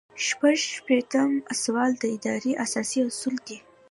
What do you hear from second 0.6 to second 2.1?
شپیتم سوال د